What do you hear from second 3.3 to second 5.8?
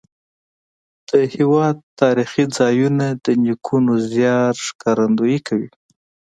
نیکونو زیار ښکارندویي کوي.